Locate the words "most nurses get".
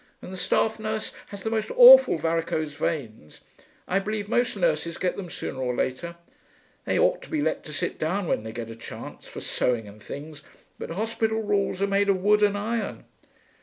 4.27-5.15